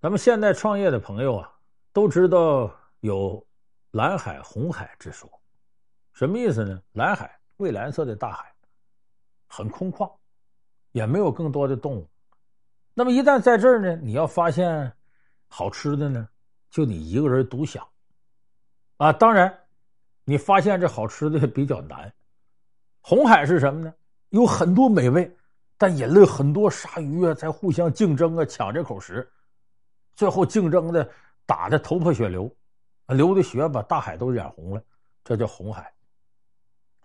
[0.00, 1.52] 咱们现在创业的朋友啊，
[1.92, 3.44] 都知道有
[3.90, 5.28] 蓝海、红海之说，
[6.12, 6.80] 什么意思呢？
[6.92, 8.54] 蓝海，蔚蓝色的大海，
[9.48, 10.08] 很空旷，
[10.92, 12.08] 也没有更多的动物。
[12.94, 14.92] 那么一旦在这儿呢，你要发现
[15.48, 16.28] 好吃的呢，
[16.70, 17.84] 就你一个人独享。
[18.98, 19.52] 啊，当然，
[20.22, 22.12] 你发现这好吃的比较难。
[23.00, 23.92] 红海是什么呢？
[24.28, 25.36] 有很多美味，
[25.76, 29.28] 但引来很多鲨鱼啊，在互相竞争啊，抢这口食，
[30.18, 31.08] 最后竞争的
[31.46, 32.52] 打的头破血流，
[33.06, 34.82] 流的血把大海都染红了，
[35.22, 35.92] 这叫红海。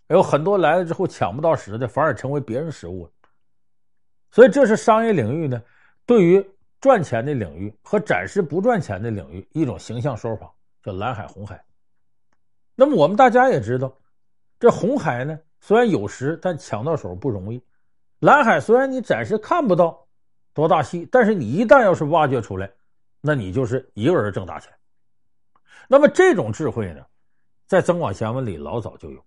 [0.07, 3.11] 有很多来了之后抢不到食的，反而成为别人食物了。
[4.31, 5.61] 所以这是商业领域呢，
[6.07, 6.43] 对于
[6.81, 10.51] 赚钱的领域和暂时不赚钱的领域一种形象说法，
[10.81, 11.63] 叫蓝海、红海。
[12.73, 13.95] 那么我们大家也知道，
[14.59, 17.59] 这红海呢，虽然有食，但抢到手不容易；
[18.21, 20.03] 蓝海虽然你暂时看不到
[20.51, 22.71] 多大戏，但是你一旦要是挖掘出来，
[23.25, 24.69] 那你就是一个人挣大钱。
[25.87, 27.01] 那么这种智慧呢，
[27.67, 29.19] 在《增广贤文》里老早就有，《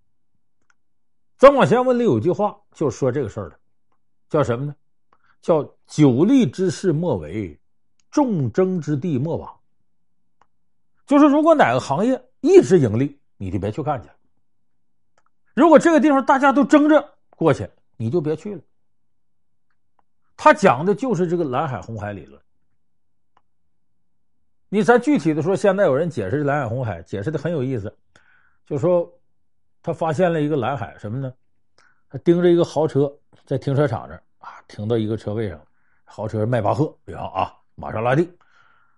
[1.39, 3.59] 增广贤文》里有句话就说这个事儿的，
[4.29, 4.77] 叫什么呢？
[5.41, 7.59] 叫“久利之事莫为，
[8.11, 9.61] 众争之地莫往”。
[11.07, 14.11] 就是如果哪个行业一直盈利，你就别去干去。
[15.55, 18.61] 如果这个地方大家都争着过去，你就别去了。
[20.37, 22.39] 他讲的就是这个蓝海红海理论。
[24.69, 27.95] 你咱具体的说，现在有人解释蓝海红海，解释的很有意思，
[28.65, 29.13] 就说
[29.83, 31.33] 他发现了一个蓝海，什么呢？
[32.09, 33.13] 他盯着一个豪车
[33.45, 35.61] 在停车场这啊，停到一个车位上，
[36.05, 38.31] 豪车迈巴赫，比方啊，玛莎拉蒂，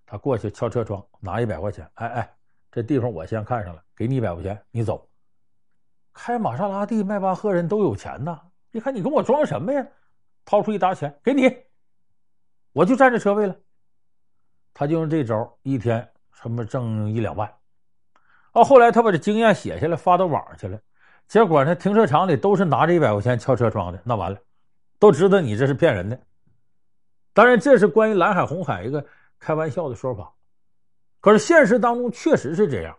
[0.07, 2.35] 他过去敲车窗，拿一百块钱，哎哎。
[2.71, 5.09] 这地方我先看上了，给你一百块钱，你走。
[6.13, 8.39] 开玛莎拉蒂、迈巴赫人都有钱呐，
[8.71, 9.85] 你看你跟我装什么呀？
[10.45, 11.51] 掏出一沓钱给你，
[12.73, 13.57] 我就占这车位了。
[14.79, 17.53] 他就用这招，一天什么挣一两万。
[18.53, 20.81] 啊，后来他把这经验写下来发到网上去了，
[21.27, 24.39] 结果呢，停车场里都是拿着一百块钱敲车窗的，那完了，
[25.01, 26.17] 都知道你这是骗人的。
[27.33, 29.05] 当然，这是关于蓝海红海一个
[29.41, 30.33] 开玩笑的说法。
[31.19, 32.97] 可是现实当中确实是这样，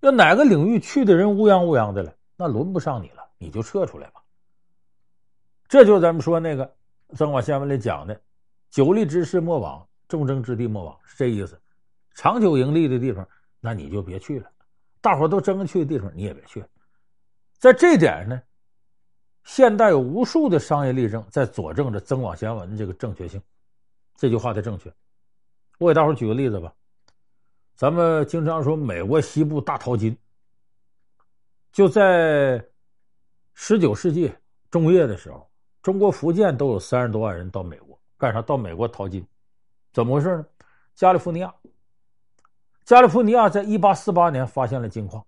[0.00, 4.20] 要哪个领域去的人乌泱乌泱的了，那轮不上你了，你就撤出来吧。
[5.68, 6.66] 这就是咱们说那个
[7.16, 8.20] 《增广贤文》里讲的
[8.70, 11.60] “久利之事莫往，众争之地莫往”，是这意思。
[12.14, 13.26] 长久盈利的地方，
[13.60, 14.48] 那你就别去了；
[15.00, 16.64] 大伙都争着去的地方，你也别去。
[17.58, 18.40] 在这点呢，
[19.44, 23.40] 现代有无数的商业例证在佐证着《增广贤文》这个正确性。
[24.16, 24.92] 这句话的正确，
[25.78, 26.72] 我给大伙举个例子吧。
[27.74, 30.16] 咱们经常说美国西部大淘金，
[31.70, 32.64] 就在
[33.52, 34.32] 十九世纪
[34.70, 35.46] 中叶的时候，
[35.82, 38.40] 中国福建都有三十多万人到美国干啥？
[38.40, 39.26] 到美国淘金，
[39.96, 40.44] 怎么回事呢？
[40.94, 41.54] 加利福尼亚，
[42.84, 45.24] 加利福尼亚在一八四八年发现了金矿，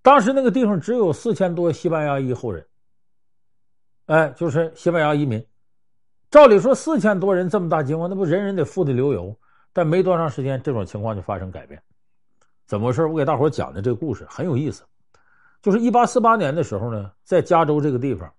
[0.00, 2.66] 当时那个地方只有四千多西班牙裔后人，
[4.06, 5.46] 哎，就是西班牙移民。
[6.30, 9.38] 照理说四千多人这么大金矿，那不人人得富得流油。
[9.74, 11.82] 但没多长时间，这种情况就发生改变。
[12.64, 13.04] 怎么回事？
[13.04, 14.82] 我给大伙讲的这个故事很有意思。
[15.60, 18.32] 就是一八四八年的时候呢，在加州这个地方，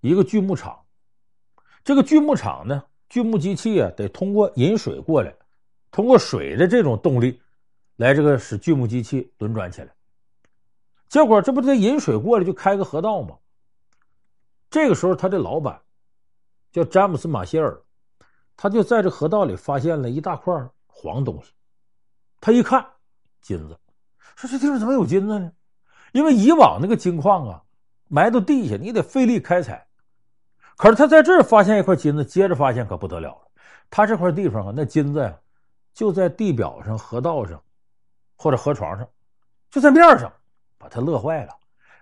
[0.00, 0.74] 一个锯木厂，
[1.84, 5.34] 这个锯木厂呢，锯木机器啊，得通过引水过来，
[5.90, 7.40] 通过水的这种动力，
[7.96, 9.94] 来这个使锯木机器轮转起来。
[11.08, 13.38] 结果这不得引水过来就开个河道吗？
[14.70, 15.80] 这个时候，他的老板
[16.70, 17.82] 叫詹姆斯·马歇尔。
[18.60, 20.52] 他就在这河道里发现了一大块
[20.88, 21.52] 黄东西，
[22.40, 22.84] 他一看
[23.40, 23.78] 金子，
[24.36, 25.52] 说这地方怎么有金子呢？
[26.12, 27.62] 因为以往那个金矿啊，
[28.08, 29.87] 埋到地下你得费力开采，
[30.78, 33.40] 可是他在这儿发现一块金子，接着发现可不得了了。
[33.90, 35.36] 他这块地方啊，那金子呀，
[35.92, 37.60] 就在地表上、河道上
[38.36, 39.06] 或者河床上，
[39.72, 40.32] 就在面上，
[40.78, 41.52] 把他乐坏了，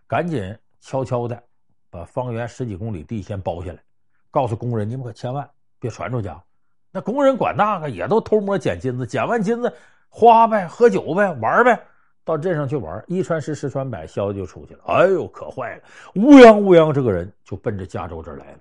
[0.06, 1.42] 赶紧悄悄的
[1.88, 3.78] 把方圆十几公里地先包下来，
[4.30, 5.48] 告诉工人你们可千万
[5.78, 6.42] 别传出去啊。
[6.92, 9.72] 那工人管那个也都偷摸捡金子，捡完金子
[10.10, 11.82] 花呗，喝酒呗，玩呗，
[12.24, 14.80] 到镇上去玩，一传十，十传百，消息就出去了。
[14.86, 15.82] 哎呦，可坏了！
[16.16, 18.58] 乌泱乌泱，这个人就奔着加州这儿来了。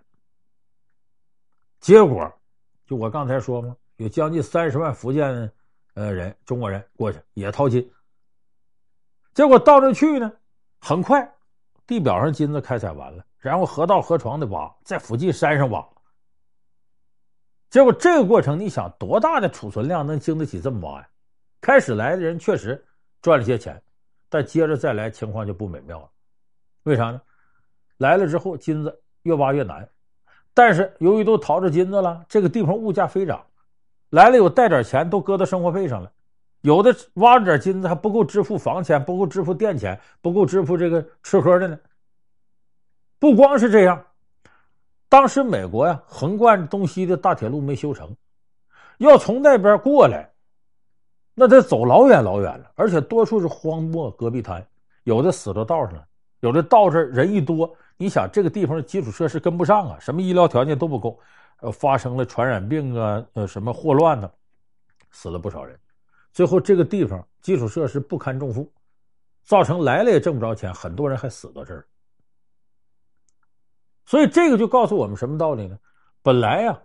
[1.85, 2.33] 结果，
[2.87, 5.51] 就我刚才说嘛，有将近三十万福建
[5.93, 7.87] 呃人，中国人过去也淘金。
[9.35, 10.33] 结果到这去呢，
[10.79, 11.31] 很快
[11.85, 15.87] 地表上金子开采完了，然后河道河床的挖，在附近山上挖。
[17.69, 21.07] 结果这个过程，你想多大的储存量能经得起这么挖呀？
[21.61, 22.83] 开始来的人确实
[23.21, 23.79] 赚了些钱，
[24.27, 26.09] 但接着再来情况就不美妙了。
[26.81, 27.21] 为啥呢？
[27.97, 29.87] 来了之后金子越挖越难，
[30.55, 33.45] 但是由于都淘着金子了，这个地方物价飞涨，
[34.09, 36.09] 来了有带点钱都搁到生活费上了，
[36.61, 41.77] 有的挖着点金子还不够支付房钱，不够支付电钱，不够支付这个吃喝的呢。
[43.19, 44.01] 不光是这样，
[45.09, 48.15] 当时美国呀横贯东西的大铁路没修成，
[48.99, 50.31] 要从那边过来，
[51.33, 54.65] 那得走老远老远了，而且多数是荒漠戈壁滩，
[55.03, 56.07] 有的死到道上了，
[56.39, 57.75] 有的到这人一多。
[57.97, 61.19] 你想这个地方的基础设施跟不上啊，什么医疗条件都不够，
[61.61, 64.29] 呃，发生了传染病啊，呃，什么霍乱呢，
[65.11, 65.79] 死了不少人。
[66.33, 68.69] 最后这个地方基础设施不堪重负，
[69.43, 71.87] 造成来了也挣不着钱，很多人还死到这儿。
[74.05, 75.79] 所以这个就告诉我们什么道理呢？
[76.21, 76.77] 本来呀，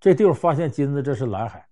[0.00, 1.66] 这地方发现金子，这是蓝海，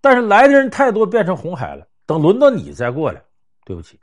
[0.00, 1.86] 但是来的人太多，变成红海了。
[2.06, 3.22] 等轮到你再过来，
[3.66, 4.00] 对不起，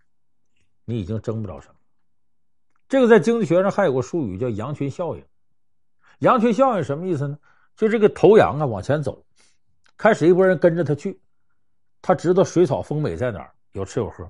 [0.83, 1.74] 你已经争不着什么。
[2.87, 5.23] 这个在经济学上还有个术语叫羊群效应。
[6.19, 7.37] 羊群效应什么意思呢？
[7.75, 9.21] 就这个头羊啊往前走，
[9.97, 11.19] 开始一波人跟着他去，
[12.01, 14.29] 他知道水草丰美在哪儿，有吃有喝。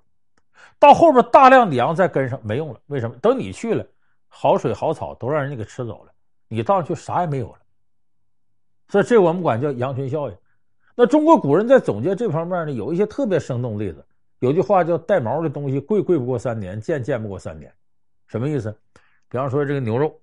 [0.79, 3.15] 到后边大量的羊再跟上没用了，为什么？
[3.21, 3.85] 等你去了，
[4.27, 6.11] 好水好草都让人家给吃走了，
[6.47, 7.59] 你到那去啥也没有了。
[8.87, 10.35] 所以这我们管叫羊群效应。
[10.95, 14.03] 那中国古人在总结这方面呢，有一些特别生动例子。
[14.39, 17.71] 有句话叫“带毛的东西贵贵不过三年，贱贱不过三年”。
[18.27, 18.75] 什么意思？
[19.29, 20.19] 比方说这个牛肉，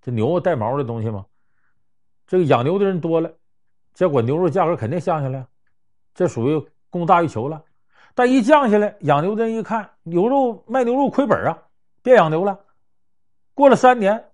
[0.00, 1.24] 这牛带毛的东西嘛，
[2.26, 3.30] 这个养牛的人多了，
[3.94, 5.46] 结果牛肉价格肯定降下来，
[6.14, 7.62] 这属于供大于求了。
[8.14, 11.62] 但一降下来，养牛的人一看牛肉卖牛肉亏本啊，
[12.02, 12.58] 别养牛了。
[13.54, 14.24] 过了三年，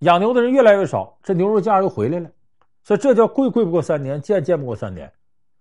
[0.00, 2.30] 养牛的人越来越少，这牛肉价又回来了。
[2.82, 5.12] 所以这叫贵贵不过三年，贱贱不过三年。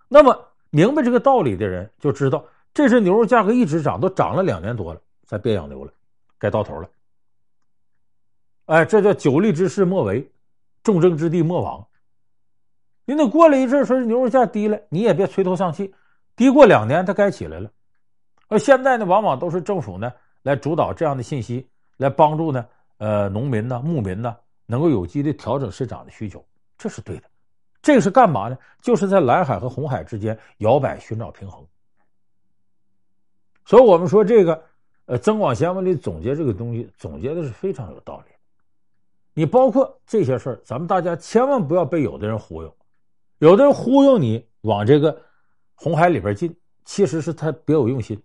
[0.07, 2.43] 那么明白这个道理的人就知道，
[2.73, 5.91] 这是牛肉价格一直涨，都涨了两年多了，才别养牛了。
[6.39, 6.89] 该到头了，
[8.67, 10.31] 哎，这叫久立之势莫为，
[10.81, 11.85] 众争之地莫往。
[13.03, 15.93] 你等过了一阵，说牛肉价低了，你也别垂头丧气。
[16.37, 17.69] 低过两年，它该起来了。
[18.47, 20.13] 而现在呢，往往都是政府呢
[20.43, 22.65] 来主导这样的信息，来帮助呢，
[22.99, 26.43] 呃，农民呢、牧民呢，能够有机的调整市场的需求，
[26.77, 27.23] 这是对的。
[27.81, 28.57] 这个是干嘛呢？
[28.81, 31.65] 就是在蓝海和红海之间摇摆，寻找平衡。
[33.65, 34.68] 所以我们说这个。
[35.09, 38.33] 呃，《增广贤文》里总结这个东西，总结的是非常有道理。
[39.33, 42.71] 你包括这些事儿，咱们大家千万不要被有的人忽悠。
[43.39, 45.19] 有的人忽悠你往这个
[45.73, 48.21] 红海里边进，其实是他别有用心。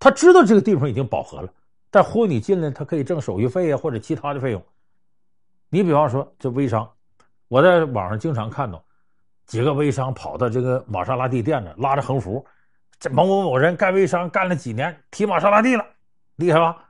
[0.00, 1.52] 他知道这个地方已经饱和了，
[1.92, 4.60] 但忽悠你进来，他可以挣手续费啊，或者其他的费用。
[5.68, 6.90] 你比方说这微商，
[7.46, 8.84] 我在网上经常看到
[9.46, 12.44] 几个微商跑到这个玛莎拉蒂店呢，拉着横幅，
[12.98, 15.86] 这某某某人干微商干了几年，提玛莎拉蒂了。
[16.40, 16.84] 厉害吧？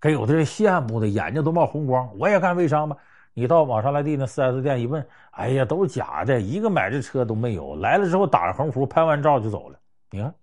[0.00, 2.08] 给有的人羡慕的眼睛都冒红光。
[2.16, 2.96] 我也干微商吧。
[3.32, 7.76] 你到玛莎拉蒂那 4S 店一问，哎呀，都是假的，一个买这车都没有。
[7.76, 9.78] 来了之后打个横幅，拍完照就走了。
[10.10, 10.34] 你看，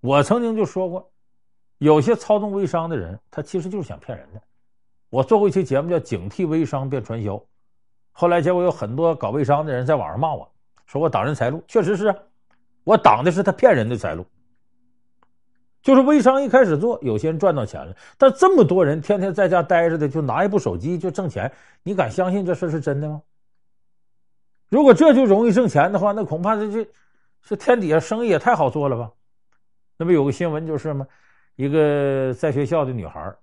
[0.00, 1.10] 我曾经就说过，
[1.78, 4.40] 有些操纵微商的人，他其实就是想骗人的。
[5.10, 7.34] 我做过一期节目叫《警惕微商变传销》，
[8.12, 10.50] 后来结果有很多搞微商的人在网上骂我，
[10.86, 11.62] 说我挡人财路。
[11.68, 12.14] 确实是，
[12.84, 14.26] 我挡的是他骗人的财路。
[15.82, 21.50] 就是微商一开始做，有些人赚到钱了，但这么多人天天在家待着的，就拿一部手机就挣钱，
[21.82, 23.22] 你敢相信这事是真的吗？
[24.68, 26.90] 如果这就容易挣钱的话，那恐怕这这
[27.42, 29.10] 这天底下生意也太好做了吧？
[29.96, 31.06] 那不有个新闻就是吗？
[31.56, 33.34] 一个在学校的女孩，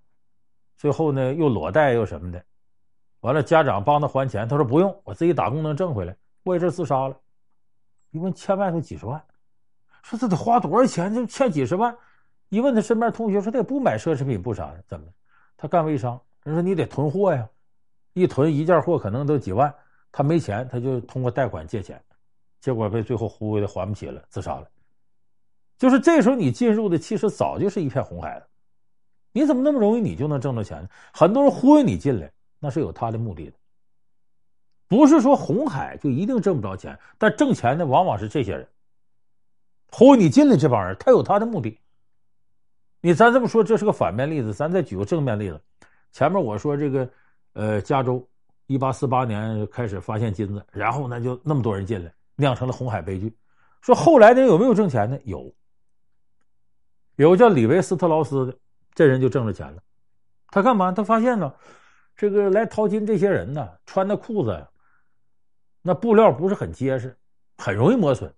[0.78, 2.44] 最后呢又裸贷又什么的，
[3.22, 7.18] 完了家长帮她还钱，她说不用，我自己打工能挣回来，过一阵自杀了。
[8.12, 9.22] 一问欠外头几十万，
[10.04, 11.14] 说这得花多少钱？
[11.14, 11.96] 就欠几十万。
[12.50, 15.06] 一问他身边同学说他也不买奢侈品不啥的，怎么？
[15.58, 17.50] 他干微商，人说你得囤货呀，
[18.14, 19.74] 一囤一件货可能都几万，
[20.12, 22.02] 他没钱，他就通过贷款借钱，
[22.62, 24.68] 结果被最后忽悠的还不起了，自杀了。
[25.78, 28.48] 就是这时候你进入的其实早就是一片红海了，
[29.32, 30.90] 你怎么那么容易你就能挣到钱呢？
[31.12, 33.54] 很多人忽悠你进来，那是有他的目的的，
[34.88, 38.68] 不是说红海就一定挣不着钱，但挣钱的往往是这些人，
[39.92, 41.78] 忽悠你进来这帮人，他有他的目的。
[43.08, 44.54] 你咱这么说，这是个反面例子。
[44.54, 45.62] 咱再举个正面例子。
[46.12, 47.10] 前面我说这个，
[47.54, 48.22] 呃，加州
[48.66, 53.34] 一八四八年开始发现金子，然后呢就那么多人进来，酿成了红海悲剧。
[53.80, 55.18] 说后来呢有没有挣钱呢？
[55.24, 55.50] 有，
[57.16, 58.58] 有个叫李维斯特劳斯的，
[58.94, 59.82] 这人就挣着钱了。
[60.50, 60.92] 他干嘛？
[60.92, 61.54] 他发现呢，
[62.14, 64.68] 这个来淘金这些人呢，穿的裤子，
[65.82, 67.18] 那布料不是很结实，
[67.58, 68.30] 很容易磨损。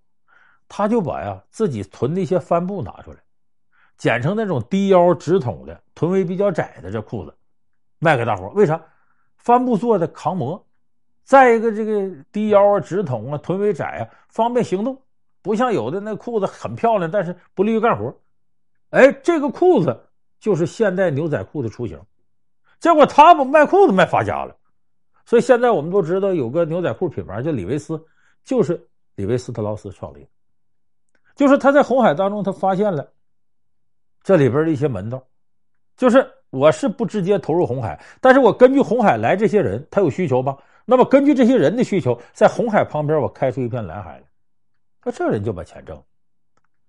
[0.68, 3.18] 他就把呀自己囤的一些帆布拿出来。
[4.00, 7.36] 剪成那种低腰直筒的，臀围比较窄的这裤子，
[8.00, 8.48] 卖给大伙。
[8.56, 8.82] 为啥？
[9.38, 10.66] 帆布做的抗磨，
[11.24, 15.02] 再一个，这个低腰啊、直筒啊、臀围窄啊，方便行动，
[15.42, 18.14] 不像有的那裤子很漂亮，但是不利于干活。
[18.90, 19.98] 哎，这个裤子
[20.40, 22.00] 就是现代牛仔裤的雏形。
[22.80, 24.56] 结果他们卖裤子卖发家了，
[25.26, 28.02] 所以现在我们都知道有个牛仔裤品牌叫李维斯，
[28.44, 28.82] 就是
[29.16, 30.30] 李维斯特劳斯创立的。
[31.36, 33.10] 就是他在红海当中，他发现了
[34.24, 35.24] 这里边的一些门道，
[35.96, 40.58] 就是我是不直接投入红海，但是我根据红海来这些人，他有需求吧？
[40.86, 44.24] 那么根据这些人的需求，在红海旁边我开出一片蓝海来，
[45.06, 46.04] 那这人就把钱挣了。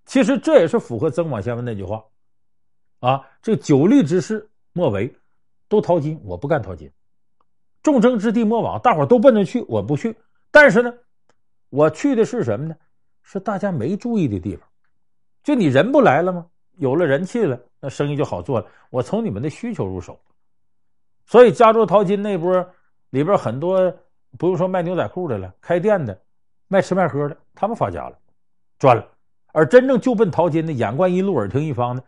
[0.06, 2.04] 其实这也是符合曾广先生那句话
[3.00, 5.14] 啊：这久立之事莫为。
[5.68, 6.90] 都淘金，我不干淘金。
[7.80, 10.16] 众争之地莫往，大伙都奔着去，我不去。
[10.50, 10.92] 但是呢，
[11.68, 12.74] 我去的是什么呢？
[13.22, 14.68] 是大家没注意的地方。
[15.44, 16.44] 就你人不来了吗？
[16.80, 18.66] 有了人气了，那生意就好做了。
[18.90, 20.18] 我从你们的需求入手。
[21.26, 22.52] 所以加州淘金那波
[23.10, 23.94] 里边很多
[24.36, 26.20] 不用说卖牛仔裤的了，开店的、
[26.66, 28.18] 卖吃卖喝的，他们发家了，
[28.78, 29.06] 赚了。
[29.52, 32.02] 而真正就奔淘金的，眼观一路，耳听一方的，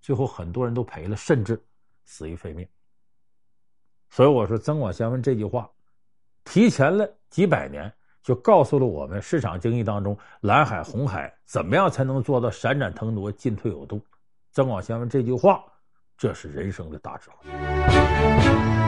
[0.00, 1.58] 最后很多人都赔了，甚至
[2.04, 2.66] 死于非命。
[4.10, 5.70] 所以我说，曾广先生这句话，
[6.44, 7.92] 提前了几百年，
[8.22, 14.00] 就告诉了我们市场经济当中蓝海、红海怎么样才能做到闪闪腾挪、进退有度。
[14.56, 15.62] 曾广贤问这句话
[16.16, 18.85] 这是人生的大智慧。